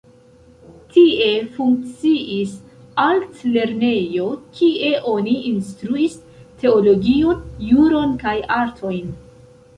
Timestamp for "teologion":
6.65-7.47